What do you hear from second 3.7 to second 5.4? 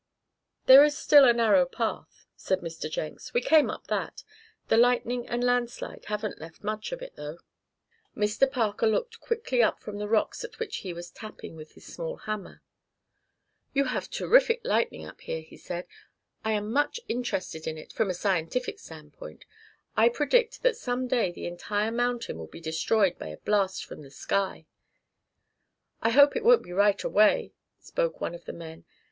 that the lightning